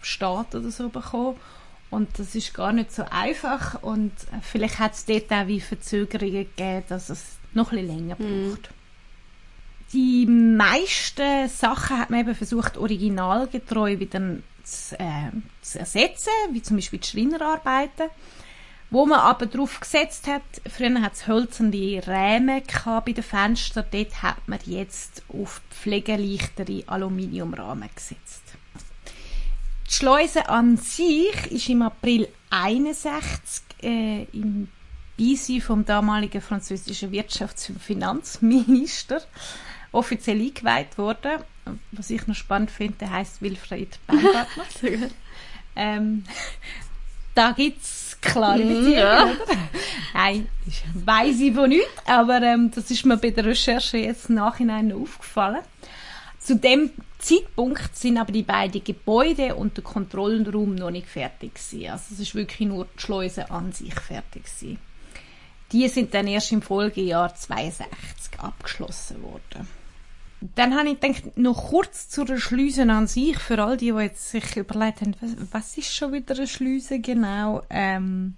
Staat 0.00 0.54
oder 0.54 0.70
so 0.70 0.88
bekommen. 0.88 1.36
Und 1.90 2.18
das 2.18 2.34
ist 2.34 2.54
gar 2.54 2.72
nicht 2.72 2.90
so 2.90 3.04
einfach 3.10 3.82
und 3.82 4.12
äh, 4.32 4.40
vielleicht 4.40 4.78
hat 4.78 4.94
es 4.94 5.04
dort 5.04 5.30
auch 5.30 5.46
wie 5.46 5.60
Verzögerungen 5.60 6.48
gegeben, 6.56 6.84
dass 6.88 7.10
es 7.10 7.39
noch 7.54 7.72
ein 7.72 7.86
länger 7.86 8.16
braucht. 8.16 8.70
Die 9.92 10.24
meisten 10.26 11.48
Sachen 11.48 11.98
hat 11.98 12.10
man 12.10 12.20
eben 12.20 12.34
versucht, 12.34 12.76
originalgetreu 12.76 13.98
wieder 13.98 14.36
zu, 14.62 14.98
äh, 14.98 15.30
zu 15.62 15.80
ersetzen, 15.80 16.30
wie 16.52 16.62
zum 16.62 16.76
Beispiel 16.76 17.00
die 17.00 17.08
Schreinerarbeiten. 17.08 18.08
Wo 18.90 19.06
man 19.06 19.20
aber 19.20 19.46
darauf 19.46 19.78
gesetzt 19.78 20.26
hat, 20.26 20.42
früher 20.68 21.00
hat 21.00 21.14
es 21.14 21.28
hölzerne 21.28 22.02
Räme 22.06 22.62
gehabt 22.62 23.06
bei 23.06 23.12
den 23.12 23.22
Fenstern, 23.22 23.84
dort 23.90 24.22
hat 24.22 24.48
man 24.48 24.58
jetzt 24.64 25.22
auf 25.28 25.60
pflegeleichtere 25.70 26.82
Aluminiumrahmen 26.86 27.88
gesetzt. 27.94 28.42
Die 29.88 29.92
Schleuse 29.92 30.48
an 30.48 30.76
sich 30.76 31.50
ist 31.50 31.68
im 31.68 31.82
April 31.82 32.28
61 32.50 33.62
äh, 33.82 34.24
im 34.32 34.68
Beisein 35.20 35.60
vom 35.60 35.84
damaligen 35.84 36.40
französischen 36.40 37.12
Wirtschafts- 37.12 37.68
und 37.68 37.82
Finanzminister 37.82 39.20
offiziell 39.92 40.40
eingeweiht 40.40 40.96
worden. 40.96 41.42
Was 41.92 42.08
ich 42.10 42.26
noch 42.26 42.34
spannend 42.34 42.70
finde, 42.70 42.94
der 43.00 43.10
heißt 43.10 43.42
Wilfried 43.42 43.98
Baumgartner. 44.06 45.10
ähm, 45.76 46.24
da 47.34 47.52
gibt 47.52 47.82
es 47.82 48.16
klare 48.20 48.58
Beziehungen, 48.58 48.92
ja. 48.92 49.24
oder? 49.24 49.36
Nein, 50.14 50.48
ich 50.66 50.82
weiss 50.94 51.38
ich 51.38 51.54
von 51.54 51.68
nicht, 51.68 51.86
aber 52.06 52.40
ähm, 52.42 52.70
das 52.74 52.90
ist 52.90 53.04
mir 53.04 53.18
bei 53.18 53.30
der 53.30 53.44
Recherche 53.44 53.98
jetzt 53.98 54.30
im 54.30 54.36
Nachhinein 54.36 54.88
noch 54.88 55.02
aufgefallen. 55.02 55.60
Zu 56.38 56.56
dem 56.56 56.90
Zeitpunkt 57.18 57.94
sind 57.94 58.16
aber 58.16 58.32
die 58.32 58.42
beiden 58.42 58.82
Gebäude 58.82 59.54
und 59.54 59.76
der 59.76 59.84
Kontrollraum 59.84 60.74
noch 60.74 60.90
nicht 60.90 61.08
fertig 61.08 61.54
gewesen. 61.54 61.90
Also 61.90 62.14
es 62.14 62.20
ist 62.20 62.34
wirklich 62.34 62.66
nur 62.66 62.86
die 62.96 63.02
Schleuse 63.02 63.50
an 63.50 63.72
sich 63.72 63.94
fertig 63.94 64.44
gewesen. 64.44 64.78
Die 65.72 65.88
sind 65.88 66.14
dann 66.14 66.26
erst 66.26 66.52
im 66.52 66.62
Folgejahr 66.62 67.34
62 67.34 68.40
abgeschlossen 68.40 69.22
worden. 69.22 69.68
Dann 70.54 70.74
habe 70.74 70.88
ich 70.88 71.00
gedacht, 71.00 71.36
noch 71.36 71.68
kurz 71.68 72.08
zu 72.08 72.24
der 72.24 72.38
Schleuse 72.38 72.82
an 72.90 73.06
sich, 73.06 73.38
für 73.38 73.62
all 73.62 73.76
die, 73.76 73.92
die 73.92 73.98
jetzt 73.98 74.30
sich 74.30 74.56
überlegt 74.56 75.02
haben, 75.02 75.14
was, 75.20 75.36
was 75.52 75.78
ist 75.78 75.94
schon 75.94 76.12
wieder 76.12 76.34
eine 76.34 76.46
Schleuse 76.46 76.98
genau? 77.00 77.62
Ähm, 77.68 78.36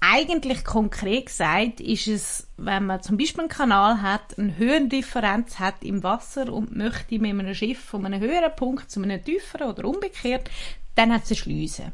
eigentlich 0.00 0.64
konkret 0.64 1.26
gesagt 1.26 1.80
ist 1.80 2.08
es, 2.08 2.48
wenn 2.56 2.86
man 2.86 3.02
zum 3.02 3.16
Beispiel 3.18 3.42
einen 3.42 3.48
Kanal 3.48 4.02
hat, 4.02 4.36
eine 4.36 4.56
Höhendifferenz 4.56 5.60
hat 5.60 5.84
im 5.84 6.02
Wasser 6.02 6.52
und 6.52 6.74
möchte 6.74 7.18
mit 7.20 7.30
einem 7.30 7.54
Schiff 7.54 7.78
von 7.78 8.04
einem 8.04 8.20
höheren 8.20 8.56
Punkt 8.56 8.90
zu 8.90 9.00
einem 9.00 9.22
tieferen 9.22 9.68
oder 9.68 9.84
umgekehrt, 9.84 10.50
dann 10.96 11.12
hat 11.12 11.24
es 11.24 11.30
eine 11.30 11.36
Schleuse. 11.36 11.92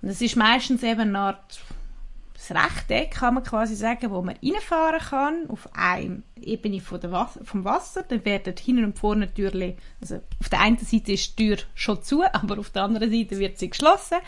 Und 0.00 0.08
das 0.08 0.22
ist 0.22 0.36
meistens 0.36 0.82
eben 0.82 1.00
eine 1.00 1.18
Art 1.18 1.60
das 2.48 2.56
Rechteck, 2.56 3.12
kann 3.12 3.34
man 3.34 3.44
quasi 3.44 3.74
sagen, 3.76 4.10
wo 4.10 4.22
man 4.22 4.36
reinfahren 4.42 5.00
kann, 5.00 5.50
auf 5.50 5.68
einer 5.72 6.22
Ebene 6.40 6.80
von 6.80 7.00
der 7.00 7.12
Was 7.12 7.38
vom 7.44 7.64
Wasser. 7.64 8.02
Dann 8.02 8.24
werden 8.24 8.54
hinten 8.58 8.84
und 8.84 8.98
vorne 8.98 9.32
Türchen, 9.32 9.76
also 10.00 10.20
auf 10.40 10.48
der 10.48 10.60
einen 10.60 10.78
Seite 10.78 11.12
ist 11.12 11.38
die 11.38 11.48
Tür 11.48 11.58
schon 11.74 12.02
zu, 12.02 12.22
aber 12.32 12.58
auf 12.58 12.70
der 12.70 12.82
anderen 12.82 13.10
Seite 13.10 13.38
wird 13.38 13.58
sie 13.58 13.70
geschlossen. 13.70 14.18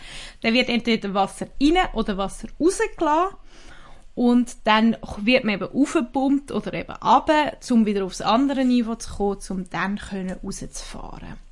Dann 0.42 0.54
wird 0.54 0.68
entweder 0.68 1.12
Wasser 1.14 1.46
rein 1.60 1.88
oder 1.94 2.16
Wasser 2.16 2.48
rausgelassen. 2.60 3.36
Und 4.14 4.58
dann 4.62 4.96
wird 5.22 5.42
man 5.42 5.54
eben 5.54 5.72
aufgepumpt 5.72 6.52
oder 6.52 6.72
eben 6.74 6.92
runter, 6.92 7.56
um 7.72 7.84
wieder 7.84 8.04
aufs 8.04 8.20
andere 8.20 8.64
Niveau 8.64 8.94
zu 8.94 9.12
kommen, 9.12 9.40
um 9.50 9.70
dann 9.70 9.98
können 9.98 10.38
rauszufahren. 10.40 11.43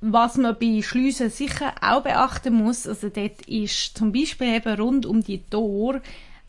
Was 0.00 0.36
man 0.36 0.56
bei 0.58 0.82
Schliessen 0.82 1.30
sicher 1.30 1.74
auch 1.80 2.02
beachten 2.02 2.54
muss, 2.54 2.86
also 2.86 3.08
dort 3.08 3.42
ist 3.42 3.96
zum 3.96 4.12
Beispiel 4.12 4.54
eben 4.54 4.78
rund 4.80 5.06
um 5.06 5.22
die 5.22 5.42
Tor, 5.42 6.00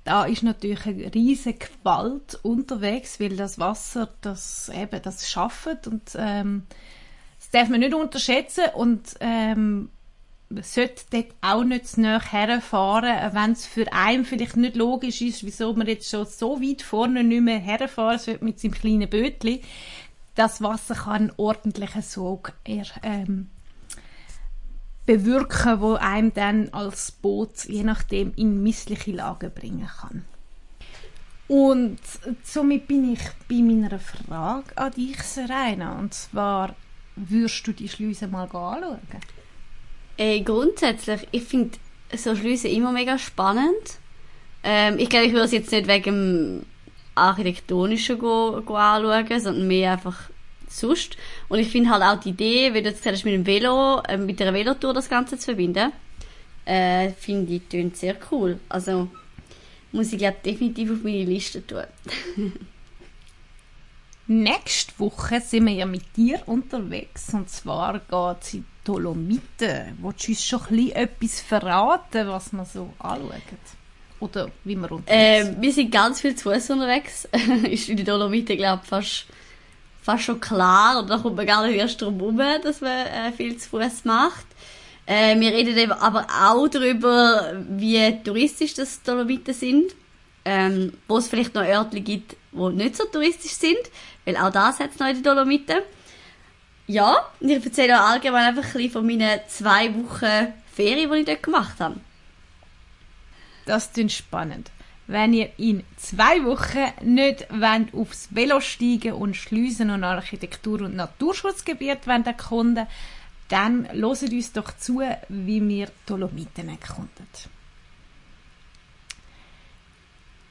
da 0.04 0.26
ist 0.26 0.44
natürlich 0.44 0.86
eine 0.86 1.14
riesige 1.14 1.68
Gewalt 1.68 2.40
unterwegs, 2.44 3.20
weil 3.20 3.36
das 3.36 3.60
Wasser 3.60 4.10
das 4.22 4.70
eben 4.70 5.02
das 5.02 5.30
schafft 5.30 5.88
und 5.88 6.02
ähm, 6.16 6.64
das 7.40 7.50
darf 7.50 7.70
man 7.70 7.82
nicht 7.82 7.94
unterschätzen 7.94 8.66
und 8.74 9.02
ähm, 9.20 9.90
man 10.50 10.64
sollte 10.64 11.04
dort 11.10 11.36
auch 11.42 11.64
nicht 11.64 11.88
zu 11.88 12.02
nahe 12.02 12.22
herfahren, 12.22 13.34
wenn 13.34 13.52
es 13.52 13.66
für 13.66 13.92
einen 13.92 14.24
vielleicht 14.24 14.56
nicht 14.56 14.78
logisch 14.78 15.22
ist, 15.22 15.46
wieso 15.46 15.74
man 15.74 15.88
jetzt 15.88 16.10
schon 16.10 16.26
so 16.26 16.62
weit 16.62 16.82
vorne 16.82 17.24
nicht 17.24 17.42
mehr 17.42 17.60
herfahren 17.60 18.18
sollte 18.18 18.46
mit 18.46 18.60
seinem 18.60 18.72
kleinen 18.72 19.10
Bötli. 19.10 19.62
Das 20.38 20.62
Wasser 20.62 20.94
kann 20.94 21.14
einen 21.14 21.34
ordentlichen 21.36 22.04
Sog 22.04 22.54
eher, 22.64 22.86
ähm, 23.02 23.50
bewirken, 25.08 25.82
wo 25.82 25.94
einem 25.96 26.32
dann 26.32 26.70
als 26.70 27.12
Boot 27.12 27.66
je 27.66 27.84
nachdem 27.84 28.34
in 28.36 28.62
missliche 28.62 29.14
Lage 29.14 29.50
bringen 29.50 29.90
kann. 30.00 30.26
Und 31.48 31.98
somit 32.44 32.88
bin 32.88 33.14
ich 33.14 33.22
bei 33.50 33.64
meiner 33.64 33.98
Frage 33.98 34.78
an 34.78 34.92
dich, 34.92 35.20
Serena. 35.24 35.98
Und 35.98 36.14
zwar, 36.14 36.76
würdest 37.16 37.66
du 37.66 37.72
die 37.72 37.90
Schleuse 37.90 38.28
mal 38.28 38.44
anschauen? 38.44 39.00
Ey, 40.18 40.42
grundsätzlich, 40.42 41.28
ich 41.32 41.46
finde 41.46 41.80
so 42.16 42.36
Schlüsse 42.36 42.68
immer 42.68 42.92
mega 42.92 43.18
spannend. 43.18 43.98
Ähm, 44.62 45.00
ich 45.00 45.10
glaube, 45.10 45.26
ich 45.26 45.32
würde 45.32 45.46
es 45.46 45.52
jetzt 45.52 45.72
nicht 45.72 45.88
wegen 45.88 46.64
dem 47.18 47.24
Architektonischen 47.24 48.20
go, 48.20 48.62
go 48.66 48.76
anschauen, 48.76 49.40
sondern 49.40 49.68
mehr 49.68 49.94
einfach 49.94 50.30
sonst. 50.70 51.18
Und 51.50 51.60
ich 51.60 51.70
finde 51.70 51.90
halt 51.90 52.04
auch 52.04 52.22
die 52.22 52.30
Idee, 52.30 52.74
wie 52.74 52.82
du 52.82 52.90
jetzt 52.90 53.00
gesagt 53.00 53.16
hast, 53.18 53.26
mit 53.26 53.34
dem 53.34 53.46
Velo, 53.46 54.02
äh, 54.08 54.18
mit 54.18 54.40
der 54.40 54.54
Velotour 54.54 54.94
das 54.94 55.10
Ganze 55.10 55.38
zu 55.38 55.46
verbinden, 55.46 55.92
äh, 56.66 57.10
finde 57.12 57.54
ich, 57.54 57.64
tönt 57.70 57.98
sehr 57.98 58.16
cool. 58.32 58.60
Also, 58.70 59.10
muss 59.92 60.12
ich 60.12 60.20
glaube 60.20 60.38
definitiv 60.44 60.92
auf 60.92 61.04
meine 61.04 61.24
Liste 61.24 61.66
tun. 61.66 61.84
Nächste 64.30 65.00
Woche 65.00 65.40
sind 65.40 65.68
wir 65.68 65.74
ja 65.74 65.86
mit 65.86 66.04
dir 66.18 66.42
unterwegs 66.48 67.34
und 67.34 67.50
zwar 67.50 68.00
geht 68.00 68.42
es 68.42 68.54
in 68.56 68.66
Dolomiten. 68.84 69.98
Willst 70.02 70.28
du 70.28 70.32
uns 70.32 70.44
schon 70.44 70.60
ein 70.64 70.68
bisschen 70.68 70.92
etwas 70.92 71.40
verraten, 71.40 72.28
was 72.28 72.52
wir 72.52 72.66
so 72.66 72.94
anschauen? 73.00 73.42
Oder 74.20 74.50
wie 74.64 74.76
wir 74.76 74.92
unterwegs 74.92 75.48
Ähm, 75.48 75.56
wir 75.60 75.72
sind 75.72 75.92
ganz 75.92 76.22
viel 76.22 76.36
zu 76.36 76.52
Fuß 76.52 76.72
unterwegs. 76.72 77.28
ist 77.70 77.90
in 77.90 77.98
die 77.98 78.04
Dolomiten, 78.04 78.58
glaube 78.58 78.82
ich, 78.84 78.90
fast, 78.90 79.26
fast 80.02 80.24
schon 80.24 80.40
klar. 80.40 81.00
Und 81.00 81.10
da 81.10 81.18
kommt 81.18 81.36
man 81.36 81.46
gar 81.46 81.66
nicht 81.66 81.78
erst 81.78 82.02
drum 82.02 82.18
herum, 82.18 82.42
dass 82.64 82.82
man 82.82 83.08
äh, 83.08 83.32
viel 83.32 83.58
zu 83.58 83.70
Fuß 83.70 84.06
macht. 84.06 84.46
Äh, 85.06 85.40
wir 85.40 85.52
reden 85.52 85.78
eben 85.78 85.92
aber 85.92 86.28
auch 86.42 86.68
darüber, 86.68 87.54
wie 87.70 88.22
touristisch 88.24 88.74
das 88.74 89.02
Dolomiten 89.04 89.54
sind. 89.54 89.96
Ähm, 90.46 90.94
wo 91.10 91.18
es 91.18 91.28
vielleicht 91.28 91.56
noch 91.56 91.64
Örtchen 91.64 92.06
gibt, 92.06 92.38
die 92.54 92.70
nicht 92.70 92.96
so 92.96 93.04
touristisch 93.06 93.52
sind. 93.52 93.80
Weil 94.26 94.38
auch 94.38 94.50
das 94.50 94.80
hat 94.80 94.92
es 94.92 95.00
noch 95.00 95.08
in 95.08 95.16
den 95.16 95.24
Dolomiten. 95.24 95.80
Ja, 96.88 97.18
und 97.42 97.50
ich 97.50 97.64
erzähle 97.64 98.02
auch 98.02 98.12
allgemein 98.12 98.46
einfach 98.46 98.64
ein 98.64 98.72
bisschen 98.72 98.92
von 98.92 99.06
meinen 99.06 99.42
zwei 99.50 99.94
Wochen 99.94 100.54
Ferien, 100.74 101.12
die 101.12 101.18
ich 101.18 101.26
dort 101.26 101.44
gemacht 101.44 101.80
habe. 101.80 102.00
Das 103.68 103.94
klingt 103.94 104.12
spannend. 104.12 104.72
Wenn 105.06 105.34
ihr 105.34 105.52
in 105.58 105.84
zwei 105.96 106.44
Wochen 106.44 106.92
nicht 107.02 107.48
wollt, 107.50 107.94
aufs 107.94 108.30
Velo 108.32 108.60
steigen 108.60 109.14
und 109.14 109.38
Schleusen 109.38 109.90
und 109.92 110.04
Architektur- 110.04 110.82
und 110.82 110.96
Naturschutzgebiet 110.96 112.08
wollt 112.08 112.28
erkunden 112.28 112.88
dann 113.48 113.88
loset 113.94 114.32
uns 114.32 114.52
doch 114.52 114.76
zu, 114.78 115.02
wie 115.30 115.68
wir 115.68 115.90
Dolomiten 116.06 116.70
erkunden. 116.70 117.28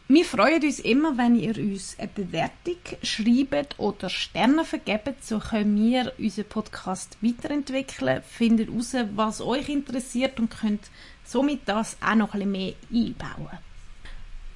Wir 0.08 0.24
freuen 0.24 0.62
uns 0.62 0.78
immer, 0.78 1.18
wenn 1.18 1.34
ihr 1.34 1.58
uns 1.58 1.98
eine 1.98 2.06
Bewertung 2.06 2.78
schreibt 3.02 3.78
oder 3.80 4.08
Sterne 4.08 4.64
vergebt. 4.64 5.24
So 5.24 5.40
können 5.40 5.76
wir 5.76 6.12
unseren 6.16 6.44
Podcast 6.44 7.18
weiterentwickeln, 7.20 8.22
finden 8.22 8.68
heraus, 8.68 8.94
was 9.16 9.40
euch 9.40 9.68
interessiert 9.68 10.38
und 10.38 10.56
könnt 10.56 10.84
somit 11.26 11.60
das 11.66 11.96
auch 12.00 12.14
noch 12.14 12.34
ein 12.34 12.40
bisschen 12.40 12.52
mehr 12.52 12.74
einbauen. 12.92 13.58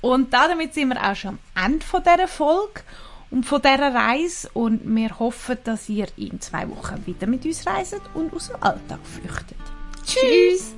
Und 0.01 0.33
damit 0.33 0.75
sind 0.75 0.89
wir 0.89 1.11
auch 1.11 1.15
schon 1.15 1.39
am 1.55 1.73
Ende 1.73 1.85
von 1.85 2.03
dieser 2.03 2.29
Folge 2.29 2.83
und 3.31 3.45
von 3.45 3.61
dieser 3.61 3.95
Reise 3.95 4.49
und 4.55 4.81
wir 4.85 5.19
hoffen, 5.19 5.59
dass 5.65 5.89
ihr 5.89 6.09
in 6.17 6.41
zwei 6.41 6.69
Wochen 6.71 7.05
wieder 7.07 7.27
mit 7.27 7.45
uns 7.45 7.67
reiset 7.67 8.03
und 8.15 8.33
aus 8.33 8.49
dem 8.49 8.63
Alltag 8.63 9.01
flüchtet. 9.05 9.59
Tschüss! 10.07 10.75